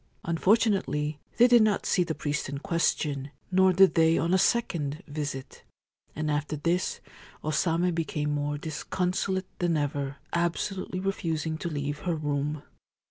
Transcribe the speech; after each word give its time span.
Unfortunately, 0.23 1.19
they 1.37 1.47
did 1.47 1.61
not 1.61 1.85
see 1.85 2.03
the 2.03 2.15
priest 2.15 2.49
in 2.49 2.57
question; 2.57 3.29
nor 3.51 3.71
did 3.71 3.93
they 3.93 4.17
on 4.17 4.33
a 4.33 4.37
second 4.39 5.03
visit; 5.05 5.61
and 6.15 6.31
after 6.31 6.55
this 6.55 7.01
O 7.43 7.51
Same 7.51 7.93
became 7.93 8.31
more 8.31 8.57
disconsolate 8.57 9.45
than 9.59 9.77
ever, 9.77 10.17
absolutely 10.33 10.99
refusing 10.99 11.55
to 11.59 11.69
leave 11.69 11.99
her 11.99 12.15
room. 12.15 12.63